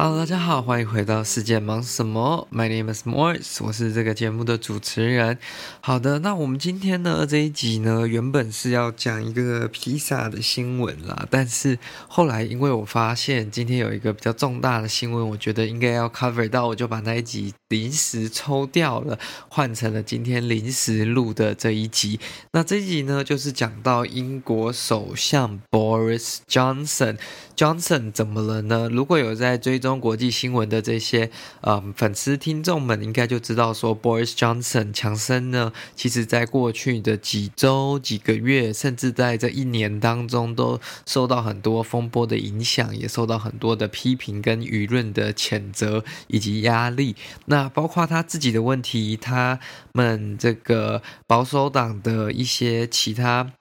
[0.00, 5.36] Hello，大家好，欢迎回到世界忙什么？My name is Morris，我是这个节目的主持人。
[5.80, 11.76] 好的，那我们今天呢这一集呢，原本是要讲一个披萨的新闻啦，但是
[12.06, 19.18] 后来因为我发现今天有一个比较重大的新闻，我觉得应该要 cover 到，我就把那一集临时抽掉了，
[19.48, 22.20] 换成了今天临时录的这一集。
[22.52, 27.16] 那这一集呢，就是讲到英国首相 Boris Johnson。
[27.56, 28.88] Johnson 怎么了呢？
[28.92, 47.14] 如果有在追踪国际新闻的这些呃粉丝听众们，应该就知道说，Boris Johnson 强森呢，其实在过去的几周、几个月，甚至在这一年当中，都受到很多风波的影响，也受到很多的批评跟舆论的谴责以及压力。
[47.46, 49.60] 那包括他自己的问题，他
[49.92, 53.52] 们这个保守党的一些其他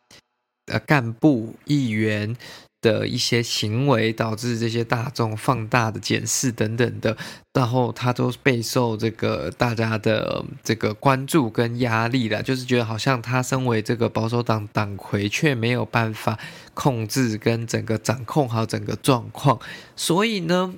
[0.65, 2.35] 呃干部、议员。
[2.79, 7.17] 的一些行为导致这些大众放大的检视等等的，
[7.53, 16.37] 然后他都备受这个大家的这个关注跟压力了，就是觉得好像他身为这个保守党党魁，却没有办法
[16.73, 19.59] 控制跟整个掌控好整个状况，
[19.95, 20.75] 所以呢，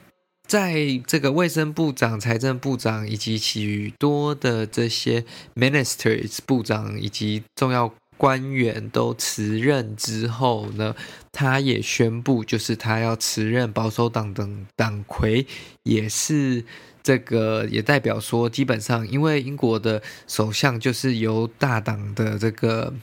[0.48, 7.94] 在这个卫生部长、财政部长以及许多的这些 ministers 部长以及重要。
[8.20, 10.94] 官员都辞任之后呢，
[11.32, 15.48] 他也宣布，就是他要辞任保守党的党魁，
[15.84, 16.66] 也是
[17.02, 22.94] 这个也代表说，基本上因为英国的首相就是由大党的这个。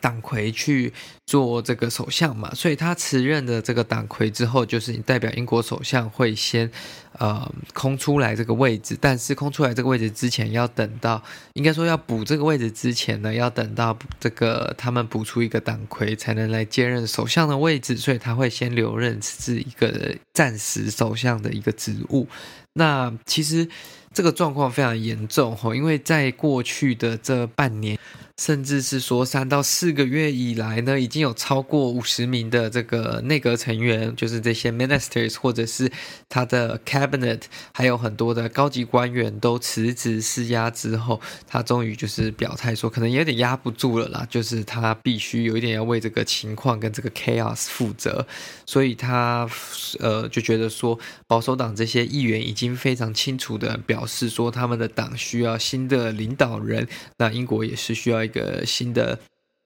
[0.00, 0.92] 党魁去
[1.26, 6.70] 做这个首相嘛，所以他辞任的这个党魁之后，就是你代表英国首相会先
[7.18, 11.22] 呃空出来这个位置，但是空出来这个位置之前，要等到
[11.54, 22.28] 应该说要补这个位置之前呢，要等到这个他们补出一个党魁才能来接任首相的位置，所以他会先留任是一个暂时首相的一个职务。
[22.74, 23.68] 那其实
[24.14, 27.98] 这个状况非常严重哈，因为在过去的这半年。
[28.38, 35.90] 甚至是说三到四个月以来呢，已经有超过五十名的这个内阁成员，就是这些 ministers 或者是
[36.28, 37.40] 他的 cabinet，
[37.74, 48.24] 还有很多的高级官员都辞职施压之后，他终于就是表态说，可能有点压不住了啦，就是他必须有一点要为这个情况跟这个 chaos 负责，
[48.64, 49.50] 所以他
[49.98, 58.27] 呃就觉得说，保守党这些议员已经非常清楚的表示说，他们的党需要新的领导人，那英国也是需要。
[58.28, 59.18] 一个新的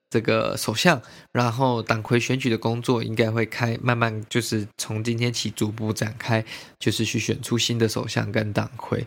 [0.08, 1.02] 这个首相，
[1.32, 6.44] 然后党魁选举的工作应该会开，慢慢就是从今天起逐步展开，
[6.78, 9.06] 就是去选出新的首相跟党魁。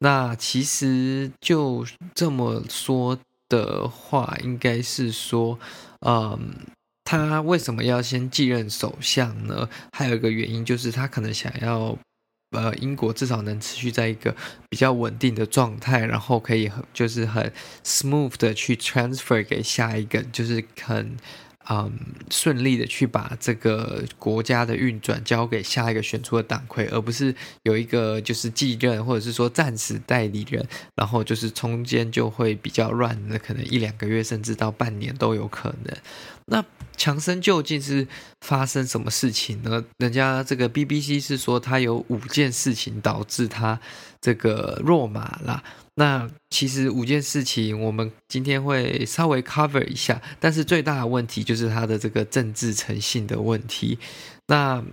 [0.00, 3.18] 那其实就这么说
[3.48, 5.58] 的话，应该是说，
[6.00, 6.54] 嗯，
[7.04, 9.68] 他为什么要先继任首相呢？
[9.92, 11.96] 还有一个原因就是他可能想要。
[12.52, 14.34] 呃，英国至少能持续在一个
[14.70, 17.52] 比较稳定的状态，然后可以就是很
[17.84, 21.16] smooth 的去 transfer 给下一个，就是很。
[21.68, 21.92] 嗯，
[22.30, 27.34] 顺利的去把这个国家的运转交给下一个选出的党魁，而不是
[27.64, 35.96] 有一个就是继任或者是说暂时代理人，然后就是中间就会比较乱，那可能一两个月甚至到半年都有可能。
[36.46, 36.64] 那
[36.96, 38.06] 强生究竟是
[38.40, 39.84] 发生什么事情呢？
[39.98, 43.80] 人家这个 BBC 是说他有五件事情导致他
[44.20, 45.64] 这个落马啦。
[45.96, 53.98] 那其实五件事情，我们今天会稍微 cover 一下，但是最大的问题就是他的这个政治诚信的问题。
[54.46, 54.84] 那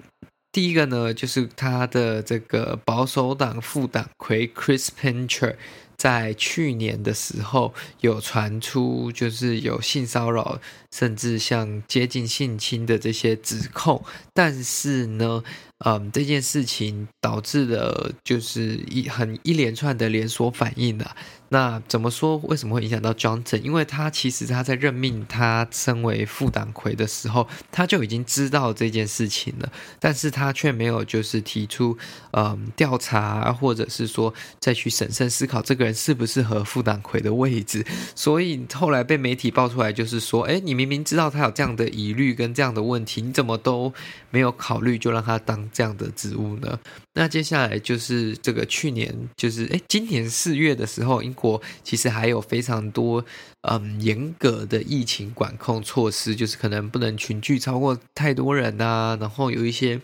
[0.52, 5.56] 第一个呢，就是他的这个保守党副党魁 Chris Pincher。
[5.96, 10.60] 在去年的时候，有传出就是有性骚扰，
[10.92, 14.04] 甚至像接近性侵的这些指控，
[14.34, 15.44] 但是呢，
[15.80, 21.16] 嗯，这件事情导致了就是一很一连串的连锁反应啊。
[21.50, 22.38] 那怎么说？
[22.38, 23.62] 为什么会影响到 Johnson？
[23.62, 31.96] 因为他其实他在任命他身为副党魁的时候，他就已经知道这件事情了，但是他却没有就是提出
[32.32, 37.86] 嗯调查，或者是说再去审慎思考这个人适不适合副党魁的位置。
[38.16, 43.94] 所以后来被媒体爆出来，就是说，哎，你明明知道他有这样的疑虑跟这样的问题，你怎么都
[44.32, 46.80] 没有考虑就让他当这样的职务呢？
[47.14, 53.24] 那接下来就是这个去年，就是哎，今年四月的时候，英国其实还有非常多
[53.62, 60.02] 嗯严格的疫情管控措施，就是可能不能群聚超过太多人啊，然后有一些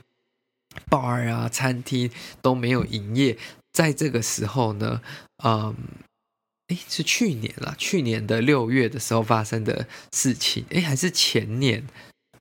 [0.89, 2.11] bar 啊、餐厅
[2.41, 3.37] 都没有营业。
[3.71, 5.01] 在这个时候呢，
[5.43, 5.75] 嗯，
[6.67, 11.87] 哎，是去年啦，去年的六月的时候发生的事情，哎，还是前年，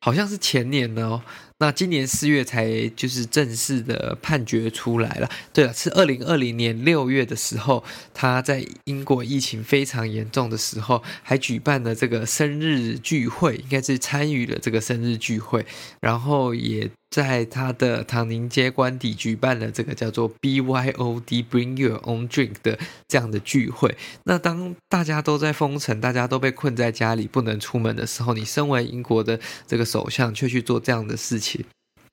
[0.00, 1.22] 好像是前年呢哦。
[1.60, 5.28] 那今年四月才就是正式的判决出来了。
[5.52, 7.82] 对了，是二零二零年六月的时候，
[8.14, 15.66] 他在英国疫情非常严重的时候，还举办了这个生日聚会，应该是参与了这个生日聚会，
[16.00, 22.78] 然后也在他的唐宁街官邸举办了这个叫做 BYOD Bring Your Own Drink 的
[23.08, 23.96] 这样的聚会。
[24.24, 31.64] 那当大家都在封城，大家都被困在家里不能出门的时候，你身为英国的这个首相，却去做这样的事情。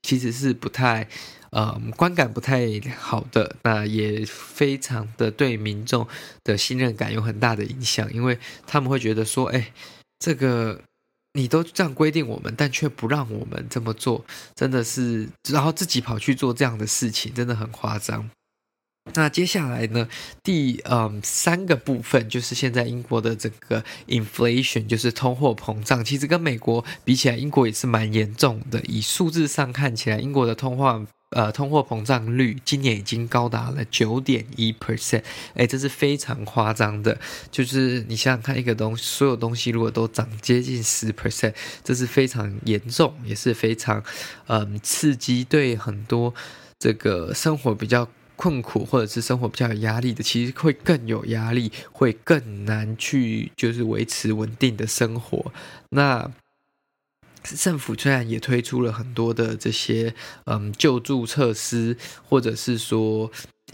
[0.02, 1.08] 其实是不太，
[1.50, 6.08] 呃，观感不太好的，那也非常的对民众
[6.44, 8.38] 的信任感有很大的影响，因为
[8.68, 9.74] 他们会觉得说，哎，
[10.20, 10.80] 这个
[11.36, 18.30] 你都这样规定我们，但却不让我们这么做，真的是，然后自己跑去做这样的事情，真的很夸张。
[19.14, 20.10] 那接下来呢，
[20.42, 28.82] 第嗯三个部分就是现在英国的这个 inflation，就是通货膨胀，其实跟美国比起来，英国也是蛮严重的。
[28.88, 35.24] 以数字上看起来，英国的通货呃通货膨胀率今年已经高达了九点一 percent，
[35.54, 37.18] 哎，这是非常夸张的。
[37.52, 44.04] 就是你想想看，一个东西，所有东西如果都涨接近十 percent，这是非常严重，也是非常
[44.48, 46.34] 嗯刺激，对很多
[46.80, 48.08] 这个生活比较。
[48.38, 55.54] 困苦或者是生活比较有压力的，其实会更有压力，会更难去就是维持稳定的生活。
[55.92, 56.30] 那
[57.46, 60.14] 政府虽然也推出了很多的这些
[60.46, 61.98] 嗯救助措施，
[62.28, 63.32] 或者是说。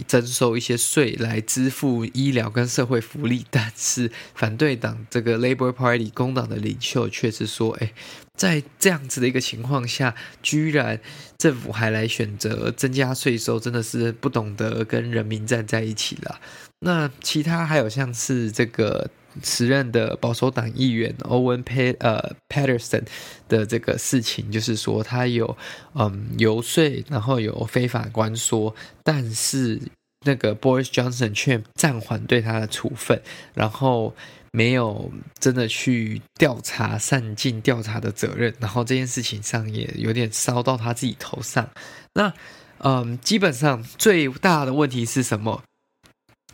[0.07, 7.93] 征收一些税来支付医疗跟社会福利，但是反对党这个 Labor Party 工党的领袖却是说：“哎，
[8.33, 11.01] 在这样子的一个情况下，居然
[11.37, 16.39] 政府还来选择增加税收，真的是不懂得跟人民站在一起了。”
[16.79, 19.11] 那其他还有像是这个
[19.43, 23.03] 时任的保守党议员 Owen Pat 呃 Patterson
[23.47, 25.57] 的这个事情，就是说他有
[25.93, 29.79] 嗯游说，然后有非法关说，但是
[30.25, 33.21] 那个 Boris Johnson 却暂缓对他的处分，
[33.53, 34.13] 然后
[34.51, 41.69] 没有真的去调查、善尽调查的责任，然后这件事情上也有点烧到他自己头上。
[42.13, 42.33] 那
[42.83, 45.63] 嗯，基本上最大的问题是什么？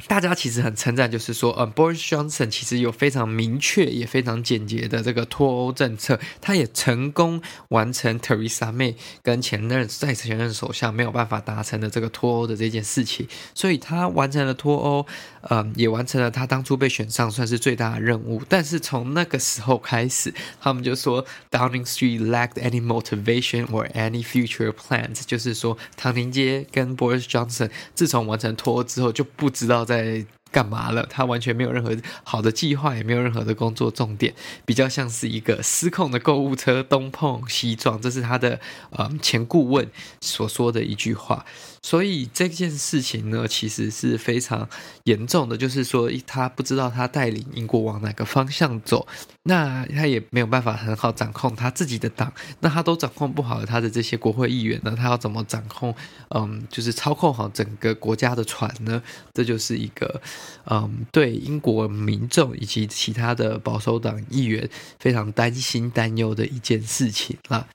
[0.06, 15.06] 大家其实很称赞，就是说，呃，Boris Johnson 其实有非常明确也非常简洁的这个脱欧政策，他也成功完成 Theresa May 跟前任在前任首相没有办法达成的这个脱欧的这件事情，所以他完成了脱欧，
[15.50, 18.44] 嗯、也完成了他当初被选上算是最大的任务。
[18.48, 29.88] 但是从那个时候开始，他们就说 Downing Street lacked any motivation or any future plans，就是说唐宁街跟 Boris Johnson 自从完成脱欧之后就不知道。
[29.88, 30.37] 在 I.
[30.52, 31.06] 干嘛了？
[31.10, 34.34] 他完全没有任何好的计划，也没有任何的工作重点，
[34.66, 38.02] 比较像是一个失控的购物车，东碰西撞。
[38.02, 38.60] 这是他的
[38.92, 39.90] 呃前顾问
[40.22, 41.46] 所说的一句话。
[41.84, 44.68] 所以这件事情呢，其实是非常
[45.06, 49.08] 严重的，就是说他不知道他带领英国往哪个方向走，
[49.44, 55.96] 那他也没有办法很好掌控他自己的党，那他都掌控不好他的这些国会议员呢，他要怎么掌控？
[56.30, 59.02] 嗯，就是操控好整个国家的船呢？
[59.34, 60.22] 这就是一个
[60.66, 67.68] 嗯，对英国民众以及其他的保守党议员非常担心担忧的一件事情啦。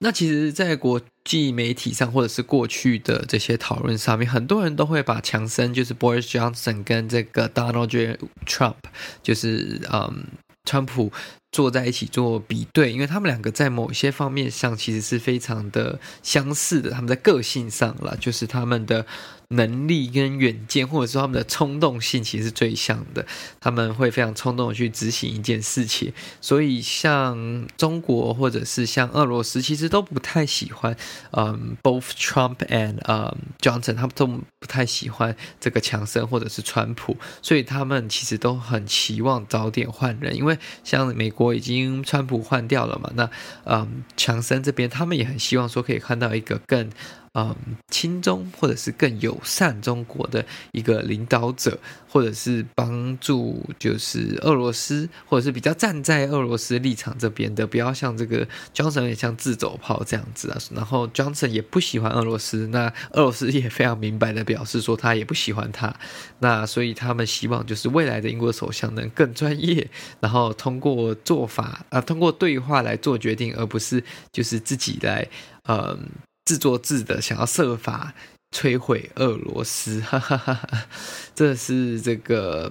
[0.00, 8.18] 那其实，在国际媒体上，或者是过去的这些讨论上面，很多人都会把强生就是 Boris Johnson 跟这个 Donald J.
[8.44, 8.74] Trump，
[9.22, 10.26] 就是嗯，
[10.64, 11.10] 川普
[11.52, 19.06] 坐在一起做比对，因为他们两个在某些方面上其实是非常的相似的，他们在个性上啦，就是他们的。
[19.52, 23.26] 能力跟远见，或者说他们的冲动性，其实是最像的。
[23.60, 30.96] 他们会非常冲动的去执行一件事情，所以像中国或者是像俄罗斯，其实都不太喜欢，
[31.32, 43.28] 嗯，both Trump and 嗯 Johnson，他们都不太喜欢这个强生或者是川普，所以他们其实都很期望早点换人，因为像美国我已经川普换掉了嘛，那
[43.64, 46.90] 嗯，强森这边他们也很希望说可以看到一个更。
[47.34, 47.56] 嗯，
[47.88, 60.58] 亲中或者是更友善中国的一个领导者，或者是帮助就是俄罗斯，或者是比较站在俄罗斯立场这边的，不要像这个 Johnson 也像自走炮这样子啊。
[60.74, 65.94] 然后 Johnson 也不喜欢俄罗斯，那俄罗斯也非常明白的表示说他也不喜欢他。
[66.40, 69.88] 那所以他们希望就是未来的英国首相能更专业，
[70.20, 75.26] 然后通过做法啊，通过对话来做决定，而不是就是自己来
[75.66, 75.98] 嗯。
[76.44, 78.14] 自作自的想要设法
[78.54, 80.86] 摧毁俄罗斯，哈哈哈哈，
[81.34, 82.70] 这是这个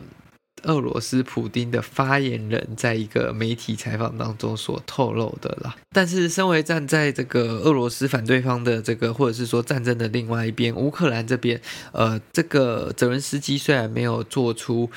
[0.64, 5.76] 俄罗斯普丁的发言人在一个媒体采访当中所透露的啦。
[5.92, 11.60] 但是，身为站在这个俄罗斯反对方的这个，或者是说战争的另外一边，乌克兰这边，
[11.94, 14.90] 呃，这个泽伦斯基虽然没有做出。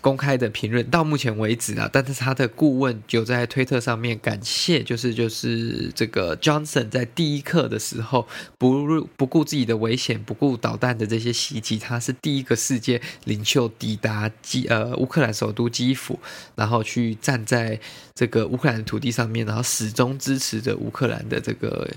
[0.00, 8.26] 公开的评论到目前为止啊，但是他的顾问就在推特上面感谢，就是就是这个 Johnson 在第一刻的时候
[8.58, 16.18] 不不顾自己的危险，不顾导弹的这些袭击，他是第一个世界领袖抵达基呃乌克兰首都基辅，
[16.54, 17.78] 然后去站在
[18.14, 21.88] 这个乌克兰的土地上面，然后始终支持着乌克兰的这个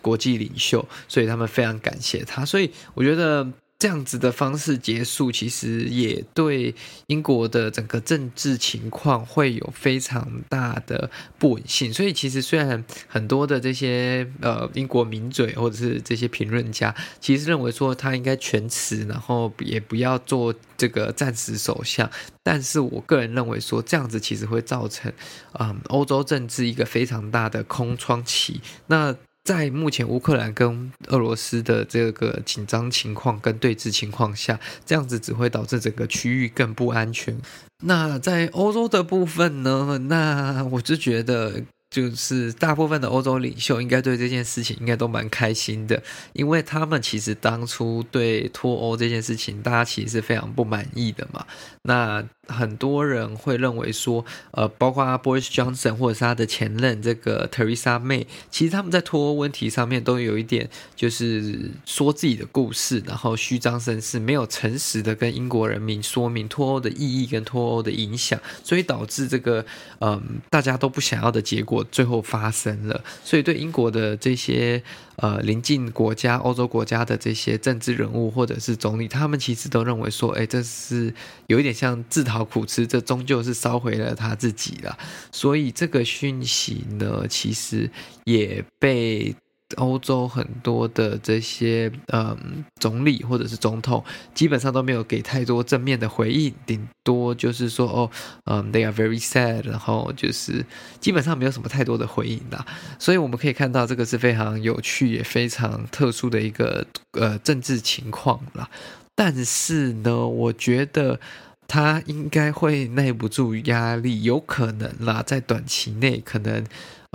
[0.00, 3.46] 国际领袖，所以他们非常感谢他，所以我觉得。
[3.84, 6.74] 这样子的方式结束，其实也对
[7.08, 11.92] 英国的整个政治情况会有非常大的不稳性。
[11.92, 22.10] 所以，其实虽然很多的这些呃英国名嘴或者是这些评论家，其实认为说他应该全辞，然后也不要做这个暂时首相，
[22.42, 25.12] 但是我个人认为说这样子其实会造成
[25.58, 28.62] 嗯欧洲政治一个非常大的空窗期。
[28.86, 29.14] 那
[29.44, 37.38] 在目前乌克兰跟俄罗斯的这个紧张情况跟对峙情况下，这样子只会导致整个区域更不安全。
[37.84, 39.98] 那在欧洲的部分呢？
[40.08, 41.62] 那我就觉得。
[41.90, 51.46] 就是大部分的欧洲领袖应该对这件事情应该都蛮开心的，因为他们其实当初对脱欧这件事情，大家其实是非常不满意的嘛。
[51.82, 69.60] 那很多人会认为说，呃，包括 Boris Johnson 或者是他的前任这个 Teresa May，其实他们在脱欧问题上面都有一点就是说自己的故事，然后虚张声势，没有诚实的跟英国人民说明脱欧的意义跟脱欧的影响，所以导致这个
[70.00, 71.84] 嗯、呃、大家都不想要的结果。
[71.92, 74.82] 最后发生了，所以对英国的这些
[75.16, 81.12] 呃邻近国家、欧洲国家的这些政治人物或者是总理，他们其实都认为说，哎，这是
[81.46, 84.98] 有一点像自讨好苦吃，这终究是烧毁了他自己了。
[85.32, 87.88] 所以这个讯息呢，其实
[88.24, 89.34] 也被。
[89.76, 98.10] 欧洲很多的这些嗯总理或者是总统，基本上都没有给太多正面的回应，顶多就是说哦，
[98.44, 100.64] 嗯，they are very sad，然后就是
[101.00, 102.64] 基本上没有什么太多的回应啦。
[103.00, 108.70] 所以我们可以看到，这个是非常有趣也非常特殊的一个呃政治情况啦。
[109.16, 111.18] 但是呢，我觉得
[111.66, 116.64] 他应该会耐不住压力，有可能啦，在短期内可能。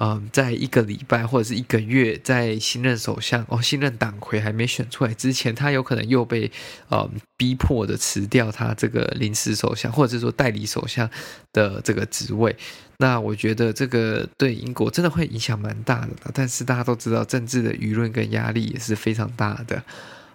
[0.02, 6.50] 嗯，在一个礼拜或者是一个月，在新任首相哦，新任党魁还没选出来之前，他有可能又被
[6.90, 11.10] 嗯逼迫的辞掉他这个临时首相或者是说代理首相
[11.52, 12.56] 的这个职位。
[13.00, 19.84] 那我觉得这个对英国真的会影响蛮大的，但是大家都知道，政治的舆论跟压力也是非常大的。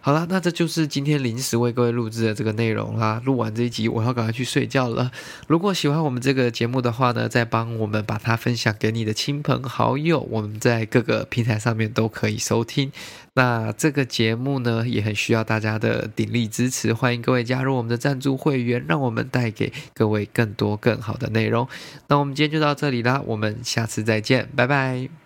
[0.04, 3.22] 好了，那这就是今天临时为各位录制的这个内容啦。
[3.24, 5.10] 录完这一集，我要赶快去睡觉了。
[5.46, 10.20] 如果喜欢我们这个节目的话呢，再帮我们把它分享给你的亲朋好友。
[10.30, 12.92] 我们在各个平台上面都可以收听。
[13.32, 16.92] 那这个节目呢，也很需要大家的鼎力支持。
[16.92, 21.66] 欢迎各位加入我们的赞助会员，让我们带给各位更多更好的内容。
[22.08, 25.23] 那我们今天就到这里啦，我们下次再见，拜拜。